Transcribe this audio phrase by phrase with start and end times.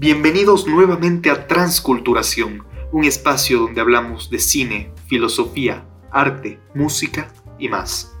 [0.00, 8.16] Bienvenidos nuevamente a Transculturación, un espacio donde hablamos de cine, filosofía, arte, música y más.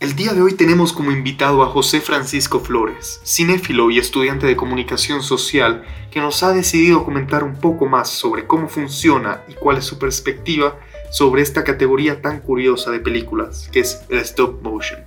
[0.00, 4.56] El día de hoy tenemos como invitado a José Francisco Flores, cinéfilo y estudiante de
[4.56, 9.76] comunicación social, que nos ha decidido comentar un poco más sobre cómo funciona y cuál
[9.76, 10.80] es su perspectiva
[11.12, 15.06] sobre esta categoría tan curiosa de películas, que es el stop motion.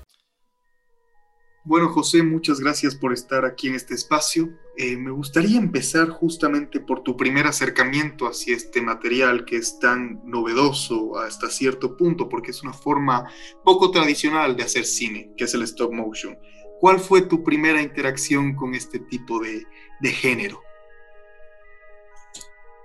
[1.66, 4.52] Bueno, José, muchas gracias por estar aquí en este espacio.
[4.78, 10.22] Eh, me gustaría empezar justamente por tu primer acercamiento hacia este material que es tan
[10.26, 13.30] novedoso hasta cierto punto, porque es una forma
[13.64, 16.38] poco tradicional de hacer cine, que es el stop motion.
[16.82, 19.66] ¿Cuál fue tu primera interacción con este tipo de,
[20.12, 20.60] género?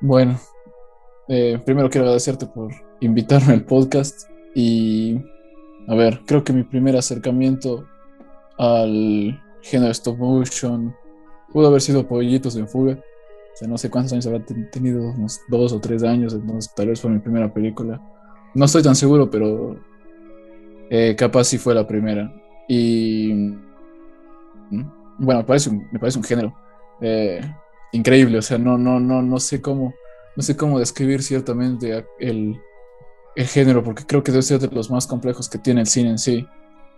[0.00, 0.40] Bueno,
[1.28, 5.20] eh, primero quiero agradecerte por invitarme al podcast y,
[5.88, 7.84] a ver, creo que mi primer acercamiento
[8.58, 10.94] al género stop motion.
[11.52, 12.92] Pudo haber sido Pollitos en Fuga.
[12.92, 16.88] O sea, no sé cuántos años habrá tenido, unos dos o tres años, entonces tal
[16.88, 18.00] vez fue mi primera película.
[18.54, 19.76] No estoy tan seguro, pero
[20.88, 22.32] eh, capaz sí fue la primera.
[22.68, 23.32] Y
[25.18, 26.54] bueno, me parece un, me parece un género
[27.00, 27.40] eh,
[27.92, 28.38] increíble.
[28.38, 29.94] O sea, no, no, no, no sé cómo,
[30.36, 32.60] no sé cómo describir ciertamente el,
[33.34, 36.10] el género, porque creo que debe ser de los más complejos que tiene el cine
[36.10, 36.46] en sí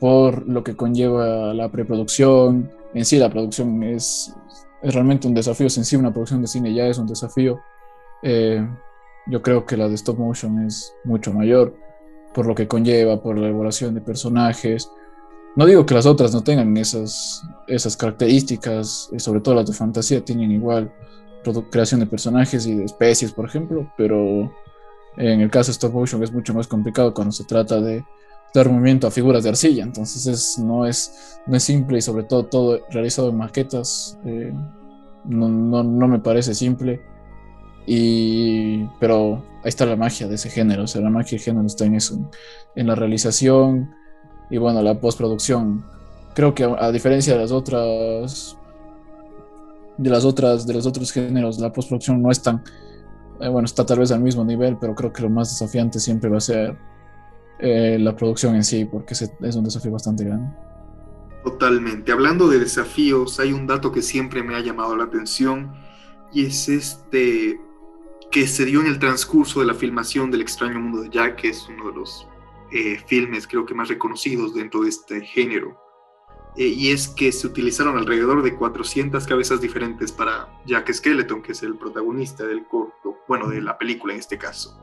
[0.03, 2.69] por lo que conlleva la preproducción.
[2.93, 4.35] En sí, la producción es,
[4.83, 7.61] realmente un desafío sencillo, una producción de cine ya es un desafío.
[8.25, 8.69] Eh,
[9.29, 11.77] yo creo que la de stop motion es mucho mayor
[12.35, 14.91] por lo que conlleva, por la elaboración de personajes.
[15.55, 19.73] No digo que las otras no tengan esas, esas características, eh, sobre todo las de
[19.73, 20.93] fantasía tienen igual
[21.71, 24.53] creación de personajes y de especies, por ejemplo, pero
[25.17, 28.05] en el caso de stop motion es mucho más complicado cuando se trata de
[28.55, 29.83] movimiento a figuras de arcilla.
[29.83, 34.19] Entonces es, no, es, no es simple y sobre todo todo realizado en maquetas.
[34.25, 34.53] Eh,
[35.25, 37.01] no, no, no, me parece simple.
[37.87, 40.85] Y, pero ahí está la magia de ese género.
[40.85, 42.31] O sea, la magia del género está en eso,
[42.77, 43.91] en la realización
[44.51, 45.85] y bueno, la postproducción.
[46.35, 48.57] Creo que a, diferencia de las otras
[49.99, 52.63] de las otras de los otros géneros, la postproducción no es tan
[53.41, 56.31] eh, bueno, está tal vez al mismo nivel, pero creo que lo más desafiante siempre
[56.31, 56.77] va a ser
[57.63, 60.53] eh, la producción en sí, porque es un desafío bastante grande.
[61.45, 62.11] Totalmente.
[62.11, 65.73] Hablando de desafíos, hay un dato que siempre me ha llamado la atención
[66.33, 67.61] y es este
[68.33, 71.51] que se dio en el transcurso de la filmación del extraño mundo de Jack, que
[71.51, 72.27] es uno de los
[72.73, 75.79] eh, filmes creo que más reconocidos dentro de este género.
[76.57, 81.53] Eh, y es que se utilizaron alrededor de 400 cabezas diferentes para Jack Skeleton, que
[81.53, 84.81] es el protagonista del corto, bueno, de la película en este caso.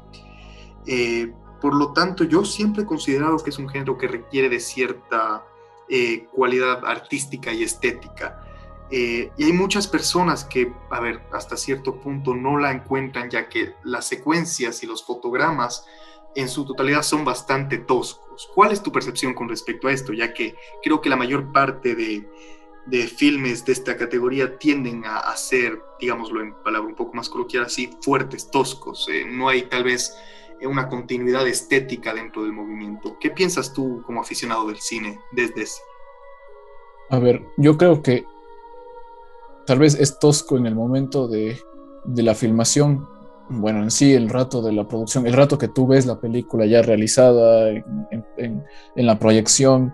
[1.62, 5.46] Por lo tanto, yo siempre he considerado que es un género que requiere de cierta
[5.90, 8.44] eh, cualidad artística y estética.
[8.92, 13.50] Eh, y hay muchas personas que, a ver, hasta cierto punto no la encuentran, ya
[13.50, 15.86] que las secuencias y los fotogramas
[16.36, 18.50] en su totalidad son bastante toscos.
[18.54, 20.14] ¿Cuál es tu percepción con respecto a esto?
[20.14, 22.28] Ya que creo que la mayor parte de,
[22.86, 27.30] de filmes de esta categoría tienden a, a, ser, digámoslo en palabra un poco más
[27.30, 29.08] coloquial así, fuertes, toscos.
[29.12, 30.16] Eh, no hay tal vez
[30.68, 33.18] una continuidad estética dentro del movimiento.
[33.20, 35.82] ¿Qué piensas tú como aficionado del cine desde ese?
[37.10, 38.26] A ver, yo creo que
[39.66, 41.60] tal vez es tosco en el momento de,
[42.16, 43.08] la filmación,
[43.50, 46.66] bueno, en sí el rato de la producción, el rato que tú ves la película
[46.66, 48.64] ya realizada en,
[48.96, 49.94] la proyección,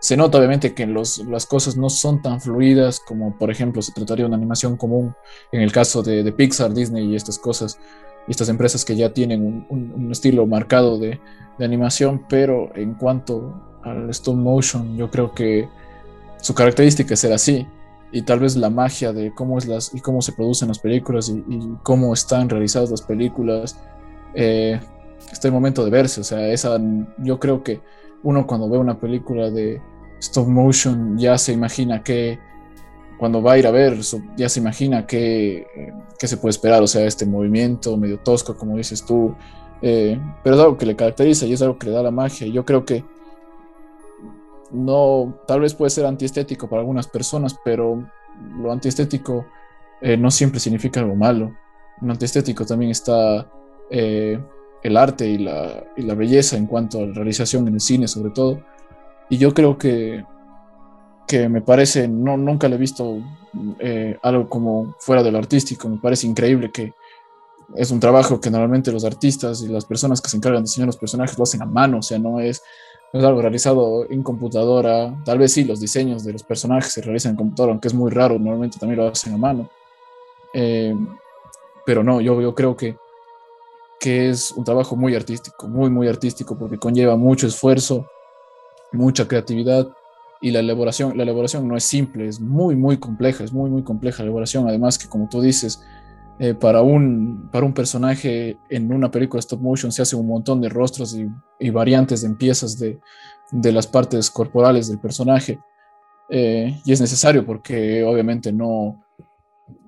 [0.00, 3.92] se nota obviamente que los, las cosas no son tan fluidas como por ejemplo se
[3.92, 5.14] trataría de una animación común
[5.52, 7.78] en el caso de, de Pixar, Disney y estas cosas
[8.28, 11.20] estas empresas que ya tienen un, estilo marcado de,
[11.60, 15.68] animación, pero en cuanto al stop motion, yo creo que
[16.40, 17.64] su característica es ser así
[18.10, 21.28] y tal vez la magia de cómo es las y cómo se producen las películas
[21.28, 21.42] y,
[21.82, 23.78] cómo están realizadas las películas
[24.34, 24.80] eh,
[25.30, 26.78] está el momento de verse o sea esa
[27.18, 27.80] yo creo que
[28.22, 29.80] uno cuando ve una película de
[30.20, 32.38] stop motion ya se imagina que
[33.24, 33.98] cuando va a ir a ver,
[34.36, 35.66] ya se imagina qué,
[36.18, 39.34] se puede esperar, o sea, este movimiento medio tosco, como dices tú,
[39.80, 42.46] eh, pero es algo que le caracteriza y es algo que le da la magia.
[42.46, 43.02] Y yo creo que
[44.72, 48.06] no, tal vez puede ser antiestético para algunas personas, pero
[48.60, 49.46] lo antiestético
[50.02, 51.56] eh, no siempre significa algo malo.
[52.02, 53.50] En antiestético también está
[53.88, 54.38] eh,
[54.82, 58.06] el arte y la, y la belleza en cuanto a la realización en el cine,
[58.06, 58.62] sobre todo.
[59.30, 60.26] Y yo creo que
[61.26, 63.18] que me parece, no, nunca le he visto
[63.78, 66.92] eh, algo como fuera de lo artístico, me parece increíble que
[67.74, 70.86] es un trabajo que normalmente los artistas y las personas que se encargan de diseñar
[70.86, 72.62] los personajes lo hacen a mano, o sea, no es,
[73.12, 77.30] es algo realizado en computadora, tal vez sí, los diseños de los personajes se realizan
[77.30, 79.70] en computadora, aunque es muy raro, normalmente también lo hacen a mano.
[80.52, 80.94] Eh,
[81.86, 82.96] pero no, yo, yo creo que,
[83.98, 88.06] que es un trabajo muy artístico, muy, muy artístico, porque conlleva mucho esfuerzo,
[88.92, 89.88] mucha creatividad
[90.44, 93.82] y la elaboración, la elaboración no es simple, es muy, muy compleja, es muy, muy
[93.82, 94.68] compleja la elaboración.
[94.68, 95.82] Además que, como tú dices,
[96.38, 100.60] eh, para, un, para un personaje en una película stop motion se hace un montón
[100.60, 101.16] de rostros
[101.58, 103.00] y, variantes de piezas de,
[103.52, 105.58] de, las partes corporales del personaje.
[106.28, 109.02] Eh, y es necesario porque obviamente no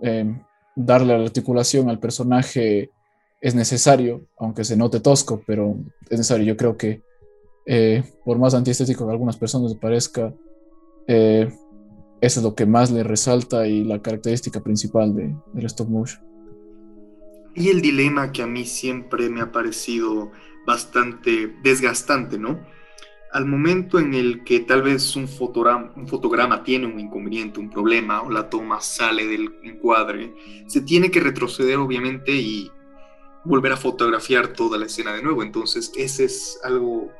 [0.01, 0.41] eh,
[0.75, 2.93] darle la articulación al personaje
[3.43, 5.77] es necesario, aunque se note tosco, pero
[6.09, 6.47] es necesario.
[6.47, 7.03] Yo creo que
[8.25, 10.33] por más antiestético que algunas personas les parezca,
[11.07, 16.23] eso es lo que más le resalta y la característica principal de, del stop motion.
[17.55, 20.31] Y el dilema que a mí siempre me ha parecido
[20.67, 22.61] bastante desgastante, ¿no?
[23.33, 27.71] Al momento en el que tal vez un fotograma, un fotograma tiene un inconveniente, un
[27.71, 30.35] problema, o la toma sale del encuadre,
[30.67, 32.71] se tiene que retroceder obviamente y
[33.45, 35.43] volver a fotografiar toda la escena de nuevo.
[35.43, 37.11] Entonces, ese es algo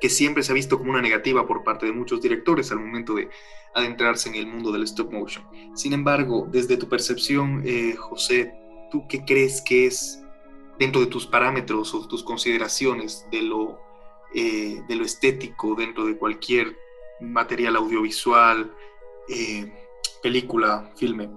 [0.00, 3.14] que siempre se ha visto como una negativa por parte de muchos directores al momento
[3.14, 3.30] de
[3.74, 5.44] adentrarse en el mundo del stop motion.
[5.74, 8.54] Sin embargo, desde tu percepción, eh, José,
[8.90, 10.22] ¿tú qué crees que es
[10.78, 13.78] dentro de tus parámetros o tus consideraciones de lo,
[14.34, 16.76] eh, de lo estético dentro de cualquier
[17.20, 18.74] material audiovisual,
[19.28, 19.72] eh,
[20.22, 21.30] película, filme?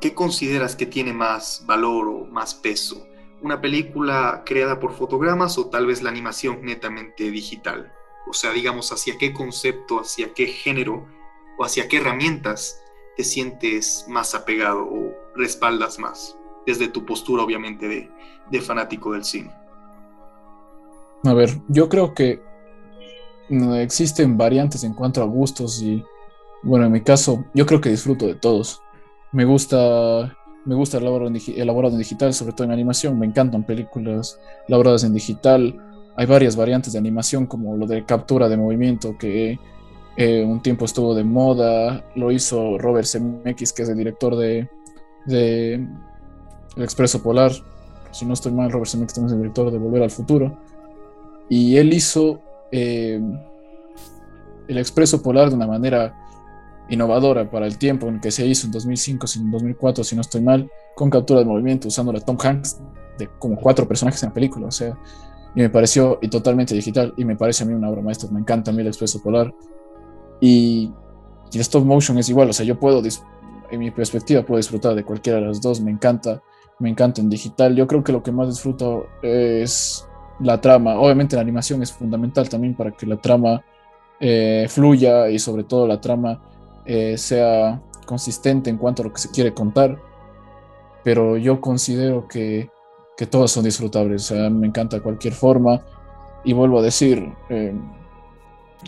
[0.00, 3.06] ¿Qué consideras que tiene más valor o más peso?
[3.46, 7.92] ¿Una película creada por fotogramas o tal vez la animación netamente digital?
[8.28, 11.06] O sea, digamos, hacia qué concepto, hacia qué género
[11.56, 12.82] o hacia qué herramientas
[13.16, 18.10] te sientes más apegado o respaldas más desde tu postura, obviamente,
[18.50, 19.54] de, fanático del cine?
[21.22, 22.42] A ver, yo creo que
[23.78, 26.04] existen variantes en cuanto a gustos y,
[26.64, 28.82] bueno, en mi caso, yo creo que disfruto de todos.
[29.30, 33.18] Me gusta, me gusta elaborado en digital, sobre todo en animación.
[33.18, 35.80] Me encantan películas elaboradas en digital.
[36.16, 39.58] Hay varias variantes de animación, como lo de captura de movimiento, que
[40.16, 42.04] eh, un tiempo estuvo de moda.
[42.16, 44.68] Lo hizo Robert Zemeckis, que es el director de,
[45.26, 47.52] de el Expreso Polar.
[48.10, 50.58] Si no estoy mal, Robert Zemeckis también es el director de Volver al Futuro.
[51.48, 52.40] Y él hizo
[52.72, 53.20] eh,
[54.66, 56.25] el Expreso Polar de una manera
[56.88, 60.40] innovadora para el tiempo en que se hizo en 2005, en 2004, si no estoy
[60.40, 62.80] mal, con captura de movimiento, usando la Tom Hanks
[63.18, 64.66] de como cuatro personajes en la película.
[64.68, 64.96] O sea,
[65.54, 67.14] y me pareció y totalmente digital.
[67.16, 68.30] Y me parece a mí una obra maestra.
[68.30, 69.54] Me encanta a mí el Expreso Polar.
[70.40, 70.92] Y,
[71.50, 72.50] y el stop motion es igual.
[72.50, 73.02] O sea, yo puedo,
[73.70, 75.80] en mi perspectiva, puedo disfrutar de cualquiera de las dos.
[75.80, 76.42] Me encanta
[76.78, 77.74] me encanta en digital.
[77.74, 80.06] Yo creo que lo que más disfruto es
[80.40, 80.98] la trama.
[80.98, 83.64] Obviamente la animación es fundamental también para que la trama
[84.20, 86.40] eh, fluya y sobre todo la trama
[86.86, 89.98] eh, sea consistente en cuanto a lo que se quiere contar.
[91.04, 92.70] Pero yo considero que,
[93.16, 94.30] que todas son disfrutables.
[94.30, 95.84] O sea, me encanta cualquier forma.
[96.44, 97.74] Y vuelvo a decir, eh,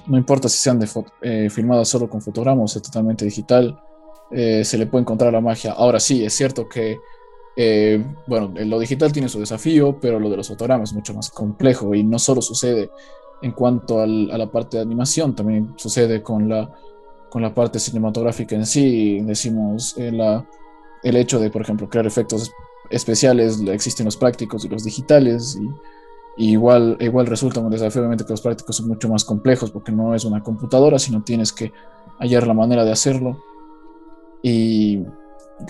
[0.07, 3.81] no importa si sean de filmadas solo con fotogramas o totalmente digital,
[4.31, 5.73] se le puede encontrar la magia.
[5.73, 6.99] Ahora sí, es cierto que
[7.61, 11.29] eh, bueno, lo digital tiene su desafío, pero lo de los fotogramas es mucho más
[11.29, 12.89] complejo y no solo sucede
[13.43, 16.73] en cuanto a la parte de animación, también sucede con la,
[17.31, 19.21] con la parte cinematográfica en sí.
[19.21, 20.13] Decimos eh,
[21.03, 22.53] el hecho de, por ejemplo, crear efectos
[22.91, 25.59] especiales, existen los prácticos y los digitales
[26.37, 29.93] y, igual, igual resulta un desafío, obviamente que los prácticos son mucho más complejos porque
[29.93, 31.73] no es una computadora, sino tienes que
[32.19, 33.43] hallar la manera de hacerlo.
[34.43, 35.05] Y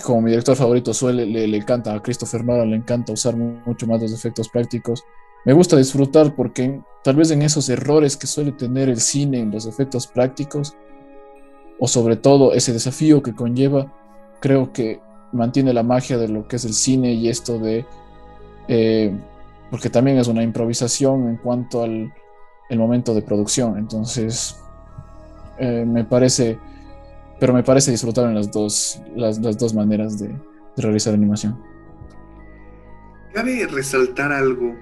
[0.03, 4.01] como mi director favorito suele, le, encanta a Christopher Nolan, le encanta usar mucho más
[4.01, 5.03] los efectos prácticos.
[5.45, 9.51] Me gusta disfrutar porque tal vez en esos errores que suele tener el cine en
[9.51, 10.75] los efectos prácticos,
[11.79, 13.93] o sobre todo ese desafío que conlleva,
[14.39, 14.99] creo que
[15.31, 17.85] mantiene la magia de lo que es el cine y esto de,
[18.67, 19.17] eh,
[19.71, 22.13] porque también es una improvisación en cuanto al
[22.69, 23.79] el momento de producción.
[23.79, 24.57] Entonces,
[25.57, 26.59] eh, me parece
[27.39, 30.35] pero me parece disfrutar en las dos, las, dos maneras de,
[30.75, 31.61] realizar animación.
[33.33, 34.75] Cabe resaltar algo,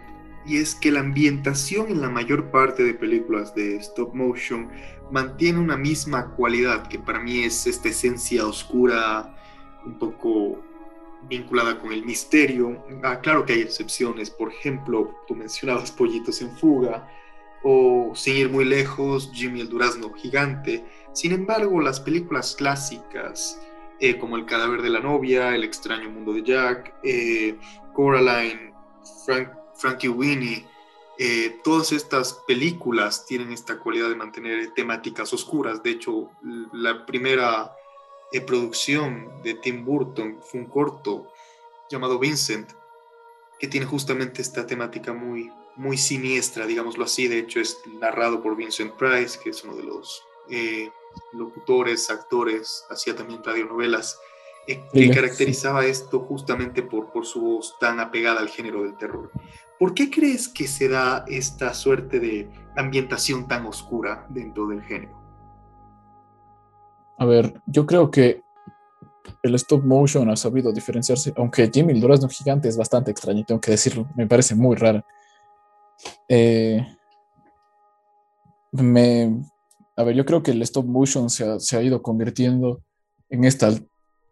[0.47, 4.69] y es que la ambientación en la mayor parte de películas de stop motion
[5.11, 9.35] mantiene una misma cualidad, que para mí es esta esencia oscura,
[9.85, 10.61] un poco
[11.29, 12.81] vinculada con el misterio.
[13.03, 17.07] Ah, claro que hay excepciones, por ejemplo, tú mencionabas Pollitos en Fuga,
[17.63, 23.59] o sin ir muy lejos, Jimmy el Durazno Gigante, sin embargo, las películas clásicas,
[23.99, 27.57] eh, como El cadáver de la novia, El extraño mundo de Jack, eh,
[27.93, 28.73] Coraline,
[29.77, 30.65] Frankie Winnie,
[31.19, 35.81] eh, todas estas películas tienen esta cualidad de mantener temáticas oscuras.
[35.81, 36.29] De hecho,
[36.73, 37.75] la primera
[38.31, 41.31] eh, producción de Tim Burton, fue un corto
[41.89, 42.71] llamado Vincent,
[43.57, 47.27] que tiene justamente esta temática muy, muy siniestra, digámoslo así.
[47.27, 50.91] De hecho, es narrado por Vincent Price, que es uno de los eh,
[51.33, 54.19] locutores, actores, hacía también radionovelas,
[54.67, 59.31] eh, que caracterizaba esto justamente por, por su voz tan apegada al género del terror.
[59.79, 65.15] ¿Por qué crees que se da esta suerte de ambientación tan oscura dentro del género?
[67.17, 68.41] A ver, yo creo que
[69.43, 73.61] el stop motion ha sabido diferenciarse, aunque Jimmy el Durazno Gigante es bastante extraño, tengo
[73.61, 75.03] que decirlo, me parece muy raro.
[76.27, 76.85] Eh,
[78.71, 79.41] me,
[79.95, 82.81] a ver, yo creo que el stop motion se ha, se ha ido convirtiendo
[83.29, 83.71] en esta,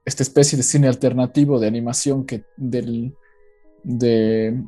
[0.06, 3.16] esta especie de cine alternativo de animación que del,
[3.84, 4.64] de,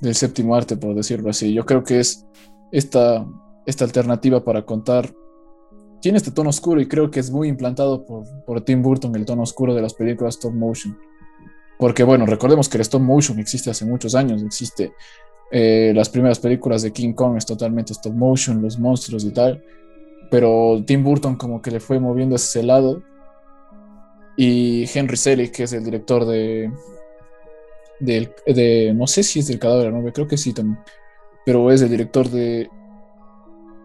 [0.00, 1.52] del séptimo arte, por decirlo así.
[1.52, 2.24] Yo creo que es
[2.70, 3.26] esta,
[3.66, 5.12] esta alternativa para contar.
[6.00, 9.24] Tiene este tono oscuro y creo que es muy implantado por, por Tim Burton, el
[9.24, 10.96] tono oscuro de las películas stop motion.
[11.78, 14.92] Porque, bueno, recordemos que el stop motion existe hace muchos años, existe
[15.50, 19.62] eh, las primeras películas de King Kong es totalmente stop motion, los monstruos y tal,
[20.30, 23.02] pero Tim Burton como que le fue moviendo ese lado
[24.36, 26.70] y Henry Selick, que es el director de,
[28.00, 30.12] de, no sé si es del cadáver, ¿no?
[30.12, 30.78] creo que sí también,
[31.44, 32.68] pero es el director de,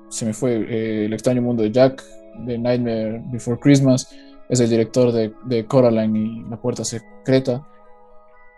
[0.10, 2.04] se me fue, eh, El extraño mundo de Jack,
[2.46, 4.10] de Nightmare Before Christmas,
[4.50, 7.68] es el director de, de Coraline y La puerta secreta.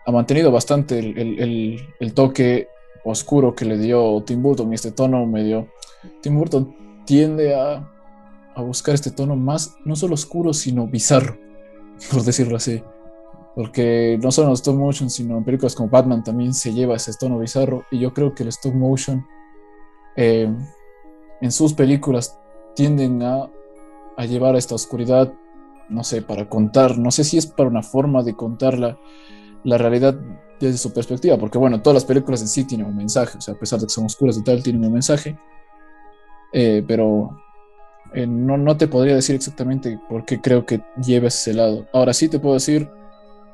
[0.06, 2.68] Ha mantenido bastante el, toque
[3.04, 5.68] oscuro que le dio Tim Burton y este tono medio.
[6.22, 7.90] Tim Burton tiende a,
[8.54, 11.36] a buscar este tono más, no solo oscuro, sino bizarro,
[12.12, 12.82] por decirlo así.
[13.54, 17.12] Porque no solo en stop motion, sino en películas como Batman también se lleva ese
[17.18, 17.84] tono bizarro.
[17.90, 19.26] Y yo creo que el stop motion
[20.16, 20.48] eh,
[21.40, 22.38] en sus películas
[22.74, 23.50] tienden a,
[24.16, 25.32] a, llevar a esta oscuridad,
[25.88, 28.98] no sé, para contar, no sé si es para una forma de contar la,
[29.64, 30.16] la realidad
[30.60, 33.54] desde su perspectiva, porque bueno, todas las películas en sí tienen un mensaje, o sea,
[33.54, 35.38] a pesar de que son oscuras y tal, tienen un mensaje,
[36.52, 37.30] eh, pero
[38.12, 41.86] eh, no, no te podría decir exactamente por qué creo que lleva ese lado.
[41.92, 42.88] Ahora sí te puedo decir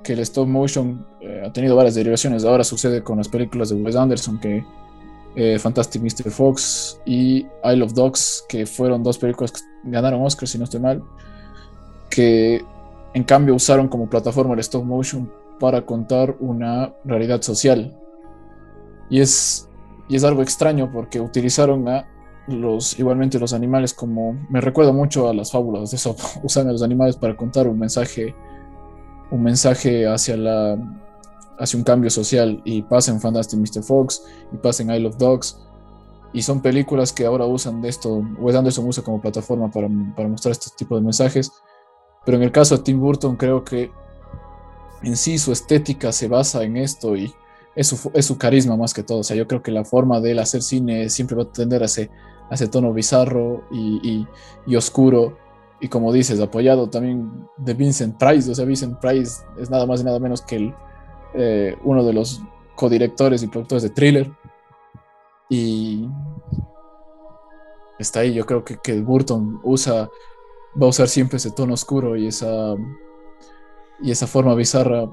[0.02, 2.44] que el stop motion eh, ha tenido varias derivaciones.
[2.44, 4.64] Ahora sucede con las películas de Wes Anderson, que
[5.34, 6.30] eh, Fantastic Mr.
[6.30, 10.80] Fox y Isle of Dogs, que fueron dos películas que ganaron Oscar, si no estoy
[10.80, 11.02] mal,
[12.08, 12.64] que
[13.12, 17.94] en cambio usaron como plataforma el stop motion para contar una realidad social.
[19.10, 19.68] Y es,
[20.08, 22.06] y es algo extraño porque utilizaron a
[22.46, 26.72] los, igualmente los animales como, me recuerda mucho a las fábulas de eso, usan a
[26.72, 28.34] los animales para contar un mensaje
[29.30, 30.78] un mensaje hacia la
[31.58, 33.82] hacia un cambio social y pasa en Fantastic Mr.
[33.82, 34.22] Fox
[34.52, 35.58] y pasa en Isle of Dogs
[36.32, 40.52] y son películas que ahora usan de esto, Wes Anderson como plataforma para, para mostrar
[40.52, 41.50] este tipo de mensajes,
[42.26, 43.90] pero en el caso de Tim Burton creo que
[45.02, 47.32] en sí su estética se basa en esto y
[47.76, 50.20] es su, es su carisma más que todo, o sea, yo creo que la forma
[50.20, 52.10] de él hacer cine siempre va a tender a ese,
[52.50, 54.26] a ese tono bizarro y, y,
[54.66, 55.36] y oscuro
[55.80, 58.50] y como dices, apoyado también de Vincent Price.
[58.50, 60.74] O sea, Vincent Price es nada más y nada menos que el,
[61.34, 62.40] eh, uno de los
[62.74, 64.32] codirectores y productores de Thriller.
[65.50, 66.08] Y
[67.98, 68.32] está ahí.
[68.32, 70.08] Yo creo que, que Burton usa,
[70.80, 72.74] va a usar siempre ese tono oscuro y esa,
[74.02, 75.10] y esa forma bizarra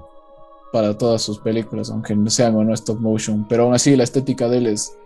[0.73, 3.45] para todas sus películas, aunque sean o no stop motion.
[3.47, 4.97] Pero aún así, la estética de él es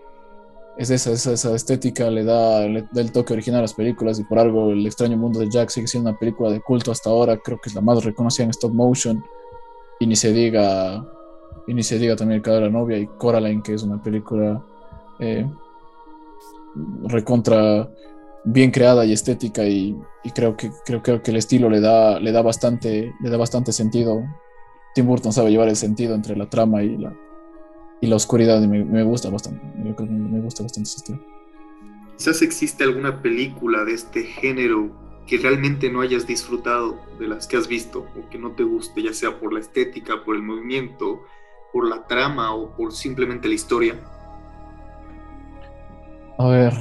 [0.77, 4.71] es esa, esa, estética, le da, el toque original a las películas y por algo
[4.71, 7.69] El extraño mundo de Jack sigue siendo una película de culto hasta ahora, creo que
[7.69, 9.23] es la más reconocida en stop motion
[9.99, 11.03] y ni se diga,
[11.65, 14.01] y ni se diga también El cadáver de la novia y Coraline, que es una
[14.01, 14.63] película
[15.19, 15.49] eh,
[17.05, 17.89] recontra
[18.43, 19.99] bien creada y estética y,
[20.35, 23.71] creo, que, creo, creo, que el estilo le da, le da, bastante, le da bastante
[23.71, 24.21] sentido.
[24.97, 27.13] Tim Burton sabe llevar el sentido entre la trama y la,
[28.01, 29.61] y la oscuridad me, me gusta bastante.
[29.77, 31.19] me gusta bastante ese estilo.
[32.17, 34.89] Quizás existe alguna película de este género
[35.27, 39.03] que realmente no hayas disfrutado de las que has visto o que no te guste,
[39.03, 41.21] ya sea por la estética, por el movimiento,
[41.71, 43.99] por la trama o por simplemente la historia.
[46.39, 46.73] A ver.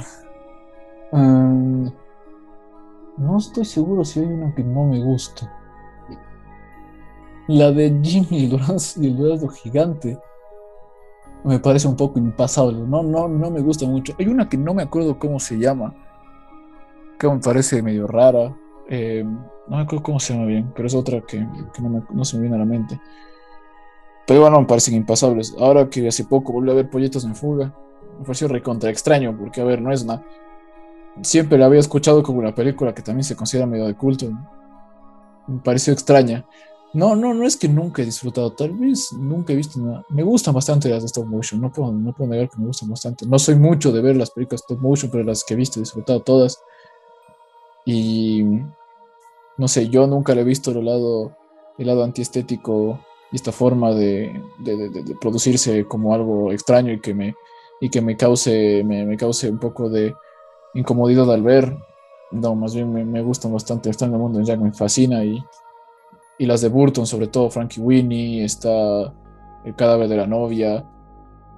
[1.11, 1.91] Um,
[3.15, 5.53] no estoy seguro si hay una que no me gusta.
[7.47, 8.49] La de Jimmy el
[9.17, 10.19] durazno gigante
[11.43, 12.79] me parece un poco impasable.
[12.79, 14.13] No, no, no me gusta mucho.
[14.19, 15.95] Hay una que no me acuerdo cómo se llama,
[17.17, 18.55] que me parece medio rara.
[18.89, 21.45] Eh, no me acuerdo cómo se llama bien, pero es otra que,
[22.11, 22.99] no, se me viene a la mente.
[24.25, 25.55] Pero bueno, me parecen impasables.
[25.57, 27.73] Ahora que hace poco volví a ver Pollitos en Fuga,
[28.19, 30.23] me pareció recontra extraño, porque a ver, no es nada.
[31.21, 34.29] Siempre la había escuchado como una película que también se considera medio de culto.
[35.47, 36.45] me pareció extraña.
[36.97, 40.03] No, no, no es que nunca he disfrutado, tal vez nunca he visto nada.
[40.09, 42.89] Me gustan bastante las de stop motion, no puedo, no puedo negar que me gustan
[42.89, 43.27] bastante.
[43.27, 45.83] No soy mucho de ver las películas stop motion, pero las que he visto he
[45.83, 46.59] disfrutado todas.
[47.85, 48.43] Y
[49.57, 51.37] no sé, yo nunca le he visto el lado,
[51.77, 52.99] el lado antiestético
[53.31, 54.41] y esta forma de,
[55.21, 57.35] producirse como algo extraño y que me,
[57.79, 60.15] y que me cause, me, cause un poco de
[60.73, 61.77] incomodidad al ver.
[62.31, 63.91] No, más bien me, me gustan bastante.
[63.91, 65.39] Está en el mundo en Jack, me fascina y
[66.37, 69.13] y las de Burton, sobre todo Frankie Winnie, está
[69.65, 70.85] El cadáver de la novia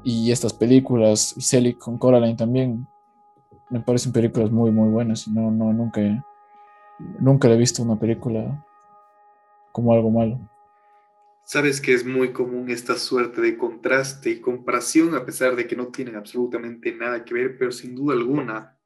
[0.03, 2.87] y estas películas, y Selig con Coraline también,
[3.69, 5.27] me parecen películas muy, muy buenas.
[5.27, 6.01] No, no, nunca,
[7.19, 8.65] nunca he visto una película
[9.71, 10.39] como algo malo.
[11.43, 15.75] Sabes que es muy común esta suerte de contraste y comparación, a pesar de que
[15.75, 18.77] no tienen absolutamente nada que ver, pero sin duda alguna,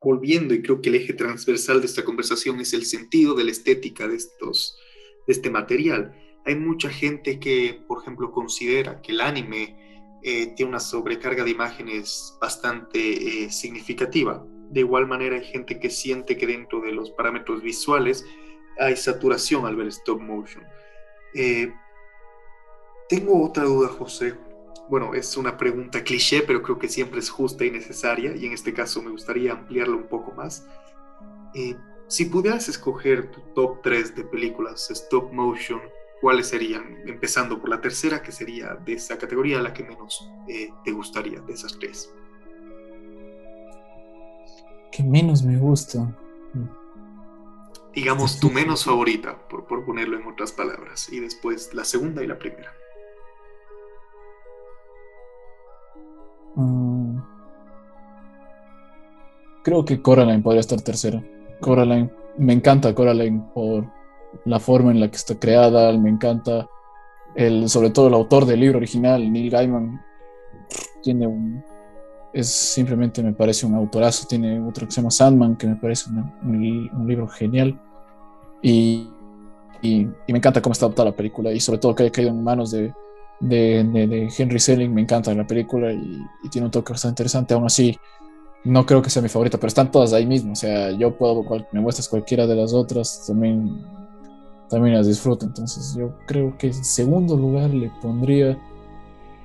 [0.00, 3.50] volviendo, y creo que el eje transversal de esta conversación es el sentido de la
[3.50, 4.76] estética de estos
[5.26, 6.14] de este material.
[6.44, 9.76] Hay mucha gente que, por ejemplo, considera que el anime
[10.22, 14.44] eh, tiene una sobrecarga de imágenes bastante eh, significativa.
[14.70, 18.24] De igual manera hay gente que siente que dentro de los parámetros visuales
[18.78, 20.64] hay saturación al ver stop motion.
[21.34, 21.72] Eh,
[23.08, 24.34] tengo otra duda, José.
[24.88, 28.52] Bueno, es una pregunta cliché, pero creo que siempre es justa y necesaria, y en
[28.52, 30.66] este caso me gustaría ampliarlo un poco más.
[32.06, 35.80] Si pudieras escoger tu top 3 de películas stop motion,
[36.20, 36.98] ¿cuáles serían?
[37.06, 41.40] Empezando por la tercera, que sería de esa categoría la que menos eh, te gustaría
[41.40, 42.12] de esas tres.
[44.92, 46.16] Que menos me gusta.
[47.94, 51.12] Digamos tu menos favorita, por, por ponerlo en otras palabras.
[51.12, 52.72] Y después la segunda y la primera.
[56.56, 57.18] Mm.
[59.62, 61.24] Creo que Coraline podría estar tercera.
[61.60, 62.10] Coraline.
[62.38, 63.84] Me encanta Coraline por
[64.44, 66.68] la forma en la que está creada, me encanta
[67.34, 70.00] el, sobre todo el autor del libro original, Neil Gaiman,
[71.02, 71.62] tiene un,
[72.32, 76.10] es simplemente me parece un autorazo, tiene otro que se llama Sandman, que me parece
[76.10, 77.80] un, libro genial,
[78.62, 79.08] y,
[79.82, 82.42] y, me encanta cómo está adaptada la película, y sobre todo que haya caído en
[82.42, 82.92] manos de,
[83.40, 87.66] de, Henry Selling, me encanta la película, y, y, tiene un toque bastante interesante, aún
[87.66, 87.96] así
[88.64, 90.52] no creo que sea mi favorita, pero están todas ahí mismo.
[90.52, 93.84] O sea, yo puedo, me muestras cualquiera de las otras, también,
[94.70, 95.44] también las disfruto.
[95.44, 98.58] Entonces, yo creo que en segundo lugar le pondría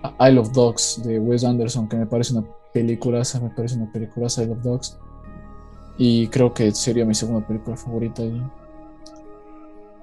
[0.04, 3.92] a Isle of Dogs de Wes Anderson, que me parece una peliculaza, me parece una
[3.92, 4.98] peliculaza Isle of Dogs.
[5.98, 8.24] Y creo que sería mi segunda película favorita.
[8.24, 8.42] Y,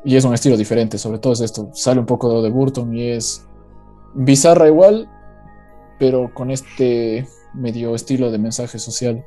[0.04, 1.70] y es un estilo diferente, sobre todo es esto.
[1.72, 3.46] Sale un poco de lo de Burton y es
[4.14, 5.08] bizarra igual,
[5.98, 9.24] pero con este medio estilo de mensaje social.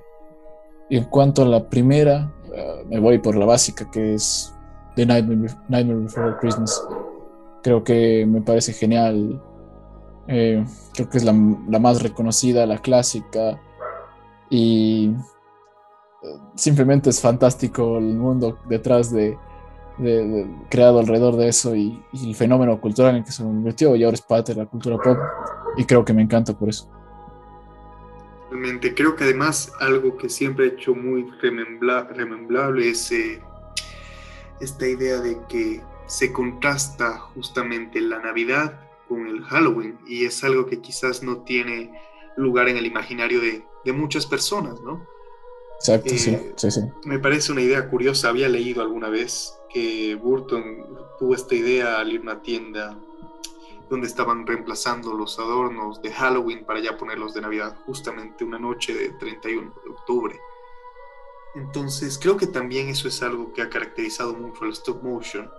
[0.89, 4.53] Y en cuanto a la primera, uh, me voy por la básica, que es
[4.95, 6.81] The Nightmare, Before Christmas.
[7.63, 9.41] Creo que me parece genial.
[10.27, 10.63] Eh,
[10.93, 11.33] creo que es la,
[11.67, 13.59] la, más reconocida, la clásica.
[14.49, 19.37] Y uh, simplemente es fantástico el mundo detrás de,
[20.69, 24.15] creado alrededor de eso y, y, el fenómeno cultural en que se convirtió y ahora
[24.15, 25.17] es parte de la cultura pop
[25.75, 26.89] y creo que me encanta por eso.
[28.49, 33.41] Realmente creo que además algo que siempre he hecho muy remembrable es eh,
[34.59, 40.65] esta idea de que se contrasta justamente la Navidad con el Halloween y es algo
[40.65, 41.91] que quizás no tiene
[42.38, 45.03] lugar en el imaginario de, muchas personas, ¿no?
[45.79, 46.81] Exacto, sí, eh, sí, sí.
[47.05, 48.29] Me parece una idea curiosa.
[48.29, 50.63] Había leído alguna vez que Burton
[51.17, 52.99] tuvo esta idea al ir a una tienda
[53.89, 58.93] donde estaban reemplazando los adornos de Halloween para ya ponerlos de Navidad, justamente una noche
[58.93, 60.39] de 31 de octubre.
[61.56, 65.49] Entonces creo que también eso es algo que ha caracterizado mucho al stop motion,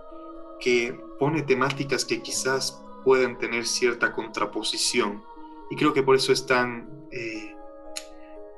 [0.61, 5.23] que pone temáticas que quizás puedan tener cierta contraposición.
[5.71, 7.55] Y creo que por eso es tan, eh,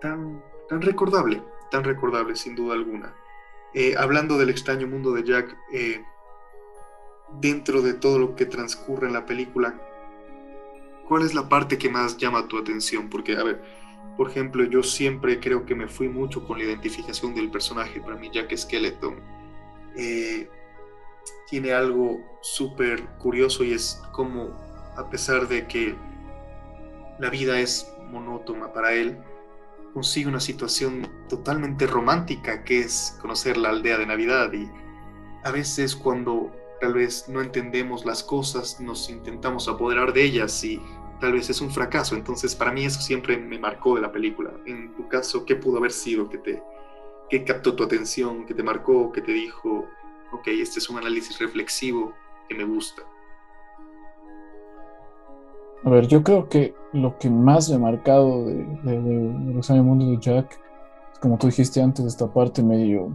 [0.01, 3.15] tan, tan recordable, tan recordable sin duda alguna.
[3.75, 6.05] Eh, hablando del extraño mundo de Jack, eh,
[7.41, 9.81] dentro de todo lo que transcurre en la película,
[11.09, 13.09] ¿cuál es la parte que más llama tu atención?
[13.09, 13.63] Porque, a ver,
[14.17, 18.01] por ejemplo, yo siempre creo que me fui mucho con la identificación del personaje.
[18.01, 19.17] Para mí, Jack Skeleton
[19.97, 20.49] eh,
[21.49, 24.51] tiene algo súper curioso y es como,
[24.97, 25.95] a pesar de que
[27.19, 29.19] la vida es monótona para él,
[29.95, 34.69] consigue una situación totalmente romántica que es conocer la aldea de Navidad y
[35.45, 36.51] a veces cuando
[36.83, 40.83] tal vez no entendemos las cosas, nos intentamos apoderar de ellas y
[41.21, 42.17] tal vez es un fracaso.
[42.17, 44.51] Entonces, para mí eso siempre me marcó de la película.
[44.67, 46.61] En tu caso, ¿qué pudo haber sido que te
[47.31, 49.87] que captó tu atención, que te marcó, que te dijo,
[50.33, 52.13] ok, este es un análisis reflexivo
[52.49, 53.03] que me gusta.
[55.85, 59.83] A ver, yo creo que lo que más me ha marcado de, de, de, extraño
[59.85, 60.61] mundo de Jack,
[61.21, 63.11] como tú dijiste antes, esta parte medio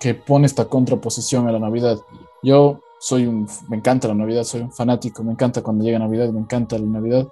[0.00, 1.98] que pone esta contraposición a la Navidad.
[2.42, 6.40] Yo soy un, me encanta la Navidad, soy fanático, me encanta cuando llega Navidad, me
[6.40, 7.28] encanta la Navidad,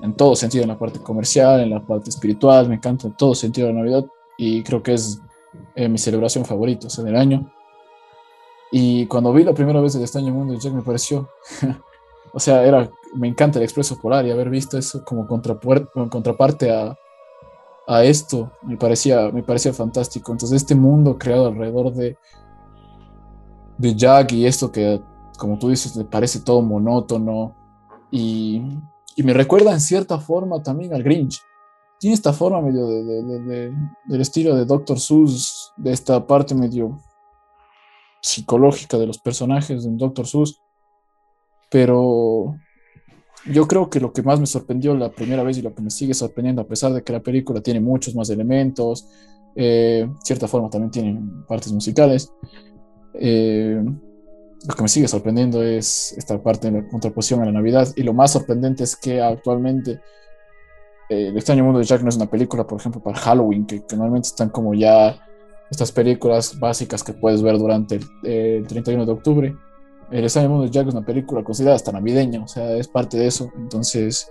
[0.00, 3.34] en todo sentido, en la parte comercial, en la parte espiritual, me encanta en todo
[3.34, 4.04] sentido la Navidad
[4.36, 5.20] y creo que es
[5.74, 7.52] eh, mi celebración favorita en el año.
[8.70, 11.28] Y cuando vi la primera vez el extraño mundo de me pareció,
[12.32, 16.96] o sea, era me encanta el Expreso Polar y haber visto eso como contraparte a,
[17.88, 20.30] a esto me parecía, me parecía fantástico.
[20.30, 22.18] Entonces este mundo creado alrededor de,
[23.78, 25.00] de Jack y esto que,
[25.38, 27.56] como tú dices, le parece todo monótono
[28.10, 28.62] y,
[29.16, 31.40] y me recuerda en cierta forma también al Grinch.
[31.98, 33.74] Tiene esta forma medio de, de, de,
[34.04, 36.98] del estilo de Doctor Seuss, de esta parte medio
[38.20, 40.60] psicológica de los personajes de Doctor Seuss,
[41.70, 42.54] pero
[43.46, 45.90] yo creo que lo que más me sorprendió la primera vez y lo que me
[45.90, 49.08] sigue sorprendiendo, a pesar de que la película tiene muchos más elementos,
[49.54, 52.32] eh, cierta forma también tiene partes musicales,
[53.14, 53.82] eh,
[54.66, 57.88] lo que me sigue sorprendiendo es esta parte de la contraposición a la Navidad.
[57.94, 60.00] Y lo más sorprendente es que actualmente
[61.08, 63.84] eh, El extraño mundo de Jack no es una película, por ejemplo, para Halloween, que,
[63.86, 65.18] que normalmente están como ya
[65.70, 69.56] estas películas básicas que puedes ver durante el, el 31 de octubre
[70.10, 73.18] el extraño mundo de Jack es una película considerada hasta navideña, o sea, es parte
[73.18, 73.50] de eso.
[73.56, 74.30] Entonces,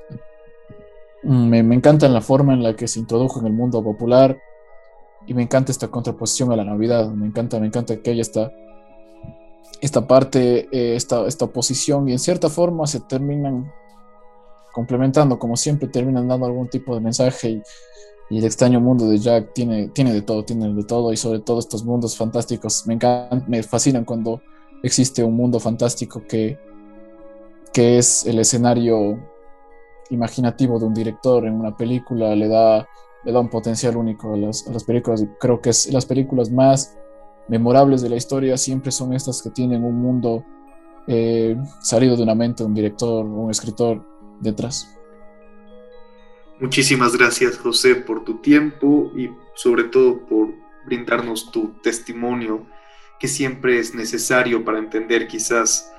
[1.24, 4.38] mm, me, me, encanta la forma en la que se introdujo en el mundo popular
[5.28, 7.10] y me encanta esta contraposición a la Navidad.
[7.10, 8.52] Me encanta, me encanta que haya esta,
[9.82, 13.72] esta parte, eh, esta, esta oposición y en cierta forma se terminan
[14.74, 17.62] complementando, como siempre terminan dando algún tipo de mensaje y,
[18.30, 21.40] y el extraño mundo de Jack tiene, tiene de todo, tiene de todo y sobre
[21.40, 24.42] todo estos mundos fantásticos me encantan, me fascinan cuando
[24.84, 26.60] existe un mundo fantástico que,
[27.74, 29.20] que es el escenario
[30.10, 32.88] imaginativo de un director en una película, le da,
[33.24, 35.26] le da un potencial único a las, a las películas.
[35.40, 36.98] Creo que es, las películas más
[37.48, 40.44] memorables de la historia siempre son estas que tienen un mundo
[41.08, 44.04] eh, salido de una mente, un director, un escritor
[44.42, 44.94] detrás.
[46.60, 50.50] Muchísimas gracias José por tu tiempo y sobre todo por
[50.86, 52.66] brindarnos tu testimonio
[53.19, 55.91] que siempre es necesario para entender quizás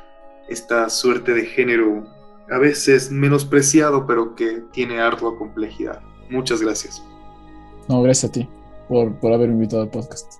[0.49, 2.05] esta suerte de género
[2.51, 6.01] a veces menospreciado, pero que tiene ardua complejidad.
[6.31, 7.03] Muchas gracias.
[7.89, 8.49] No, gracias a ti
[8.89, 10.35] por, por haberme invitado al podcast.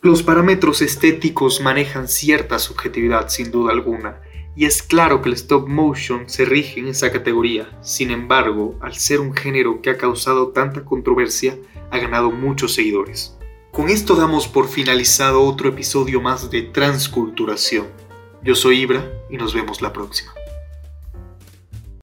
[0.00, 4.20] Los parámetros estéticos manejan cierta subjetividad sin duda alguna,
[4.56, 7.68] y es claro que el stop motion se rige en esa categoría.
[7.80, 11.58] Sin embargo, al ser un género que ha causado tanta controversia,
[11.90, 13.36] ha ganado muchos seguidores.
[13.74, 17.88] Con esto damos por finalizado otro episodio más de Transculturación.
[18.40, 20.32] Yo soy Ibra y nos vemos la próxima.